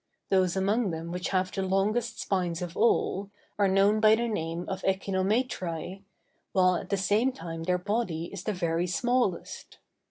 Those 0.29 0.55
among 0.55 0.89
them 0.89 1.11
which 1.11 1.29
have 1.29 1.51
the 1.51 1.61
longest 1.61 2.19
spines 2.19 2.63
of 2.63 2.75
all, 2.75 3.29
are 3.59 3.67
known 3.67 3.99
by 3.99 4.15
the 4.15 4.27
name 4.27 4.65
of 4.67 4.81
echinometræ, 4.81 6.01
while 6.53 6.77
at 6.77 6.89
the 6.89 6.97
same 6.97 7.31
time 7.31 7.65
their 7.65 7.77
body 7.77 8.31
is 8.33 8.45
the 8.45 8.53
very 8.53 8.87
smallest. 8.87 9.77